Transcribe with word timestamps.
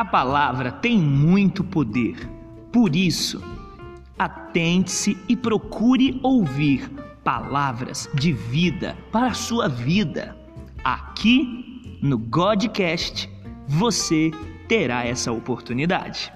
A 0.00 0.04
palavra 0.06 0.72
tem 0.72 0.98
muito 0.98 1.62
poder. 1.62 2.16
Por 2.72 2.96
isso, 2.96 3.38
atente-se 4.18 5.14
e 5.28 5.36
procure 5.36 6.18
ouvir 6.22 6.90
palavras 7.22 8.08
de 8.14 8.32
vida 8.32 8.96
para 9.12 9.26
a 9.26 9.34
sua 9.34 9.68
vida. 9.68 10.34
Aqui 10.82 11.98
no 12.00 12.16
Godcast 12.16 13.28
você 13.68 14.30
terá 14.66 15.04
essa 15.04 15.32
oportunidade. 15.32 16.32